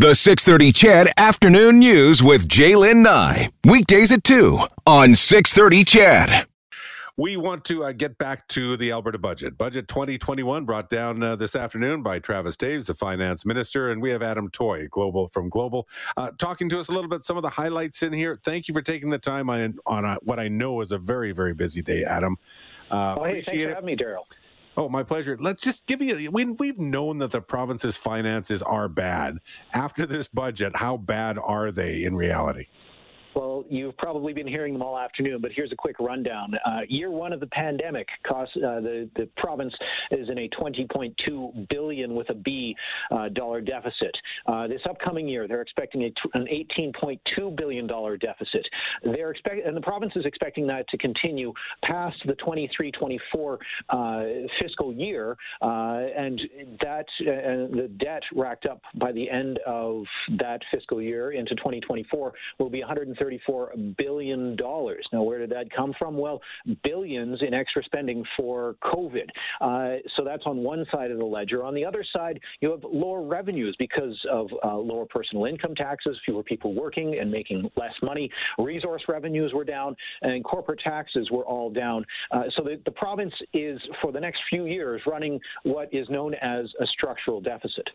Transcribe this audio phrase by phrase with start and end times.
[0.00, 3.50] The 630 CHED Afternoon News with Jaylen Nye.
[3.66, 6.46] Weekdays at 2 on 630 CHED.
[7.18, 9.58] We want to uh, get back to the Alberta budget.
[9.58, 14.08] Budget 2021 brought down uh, this afternoon by Travis Toews, the finance minister, and we
[14.08, 15.86] have Adam Toy, Global from Global,
[16.16, 18.40] uh, talking to us a little bit some of the highlights in here.
[18.42, 21.32] Thank you for taking the time on on a, what I know is a very
[21.32, 22.38] very busy day, Adam.
[22.90, 24.24] Uh, oh, hey, thanks for having me, Daryl.
[24.80, 25.36] Oh, my pleasure.
[25.38, 26.30] Let's just give you.
[26.30, 29.36] We, we've known that the province's finances are bad.
[29.74, 32.68] After this budget, how bad are they in reality?
[33.70, 36.54] You've probably been hearing them all afternoon, but here's a quick rundown.
[36.66, 39.72] Uh, year one of the pandemic cost uh, the the province
[40.10, 42.74] is in a 20.2 billion with a B
[43.12, 44.10] uh, dollar deficit.
[44.48, 48.66] Uh, this upcoming year, they're expecting a, an 18.2 billion dollar deficit.
[49.04, 51.52] They're expect and the province is expecting that to continue
[51.84, 53.58] past the 23-24
[53.90, 54.22] uh,
[54.60, 55.66] fiscal year, uh,
[56.16, 56.40] and
[56.80, 60.04] that the debt racked up by the end of
[60.38, 63.06] that fiscal year into 2024 will be 100
[63.68, 64.56] $134 billion.
[64.56, 66.16] Now, where did that come from?
[66.16, 66.40] Well,
[66.82, 69.28] billions in extra spending for COVID.
[69.60, 71.64] Uh, so that's on one side of the ledger.
[71.64, 76.16] On the other side, you have lower revenues because of uh, lower personal income taxes,
[76.24, 78.30] fewer people working and making less money.
[78.58, 82.04] Resource revenues were down, and corporate taxes were all down.
[82.30, 86.34] Uh, so the, the province is, for the next few years, running what is known
[86.34, 87.88] as a structural deficit.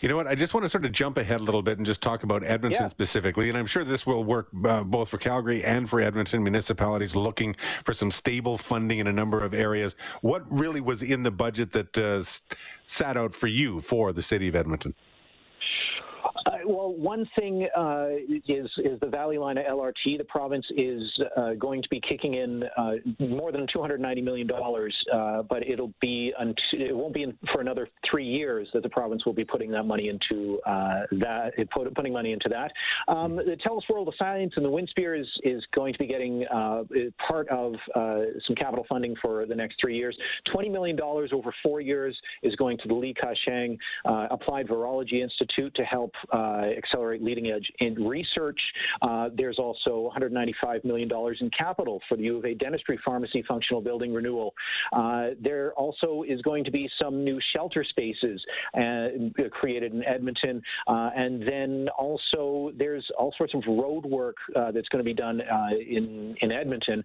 [0.00, 0.26] You know what?
[0.26, 2.44] I just want to sort of jump ahead a little bit and just talk about
[2.44, 2.88] Edmonton yeah.
[2.88, 3.48] specifically.
[3.48, 7.56] And I'm sure this will work uh, both for Calgary and for Edmonton municipalities looking
[7.84, 9.96] for some stable funding in a number of areas.
[10.20, 12.22] What really was in the budget that uh,
[12.86, 14.94] sat out for you for the city of Edmonton?
[16.66, 18.08] Uh, well, one thing uh,
[18.48, 20.18] is is the Valley Line LRT.
[20.18, 21.02] The province is
[21.36, 25.92] uh, going to be kicking in uh, more than 290 million dollars, uh, but it'll
[26.00, 26.32] be
[26.72, 30.08] it won't be for another three years that the province will be putting that money
[30.08, 32.72] into uh, that put, putting money into that.
[33.12, 36.44] Um, the TELUS World of Science and the Winspear is is going to be getting
[37.26, 37.74] part of
[38.46, 40.16] some capital funding for the next three years.
[40.52, 45.22] 20 million dollars over four years is going to the Li Ka Shing Applied Virology
[45.22, 48.60] Institute to help uh, accelerate leading edge in research.
[49.02, 53.80] Uh, there's also $195 million in capital for the U of A dentistry pharmacy functional
[53.80, 54.54] building renewal.
[54.92, 58.42] Uh, there also is going to be some new shelter spaces
[59.50, 60.62] created in Edmonton.
[60.86, 65.40] and then also there's all sorts of road work that's going to be done
[65.88, 67.02] in, in Edmonton.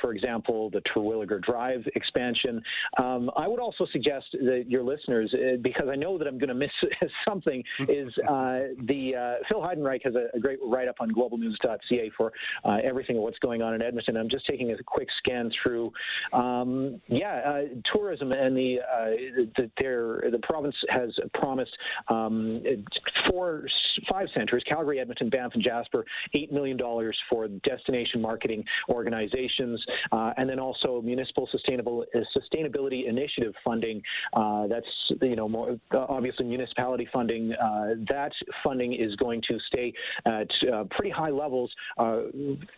[0.00, 2.62] for example, the Terwilliger Drive expansion.
[2.98, 6.54] Um, I would also suggest that your listeners, because I know that I'm going to
[6.54, 6.70] miss
[7.28, 12.10] something, is uh, the uh, Phil Heidenreich has a, a great write up on globalnews.ca
[12.16, 12.32] for
[12.64, 14.16] uh, everything of what's going on in Edmonton.
[14.16, 15.92] I'm just taking a quick scan through.
[16.32, 17.60] Um, yeah, uh,
[17.92, 19.10] tourism and the, uh,
[19.56, 19.70] the
[20.30, 21.70] the province has promised
[22.08, 22.62] um,
[23.30, 23.66] four,
[24.10, 26.04] five centers: Calgary, Edmonton, Banff, and Jasper.
[26.34, 32.04] Eight million dollars for destination marketing organizations, uh, and then also municipal sustainable
[32.36, 34.02] sustainability initiative funding.
[34.68, 34.86] that's
[35.22, 37.50] you know more obviously municipality funding.
[38.08, 38.32] that
[38.64, 39.92] funding is going to stay
[40.26, 42.22] at uh, pretty high levels, uh,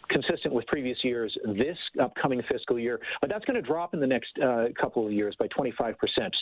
[0.09, 3.01] consistent with previous years this upcoming fiscal year.
[3.21, 5.95] But that's going to drop in the next uh, couple of years by 25%.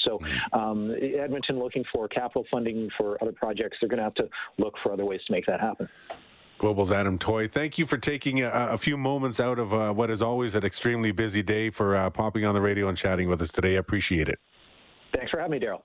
[0.05, 0.59] So mm-hmm.
[0.59, 4.29] um, Edmonton looking for capital funding for other projects, they're going to have to
[4.59, 5.89] look for other ways to make that happen.
[6.59, 7.49] Global's Adam Toy.
[7.49, 10.63] Thank you for taking a, a few moments out of uh, what is always an
[10.63, 13.77] extremely busy day for uh, popping on the radio and chatting with us today.
[13.77, 14.39] I appreciate it.
[15.17, 15.81] Thanks for having me, Daryl.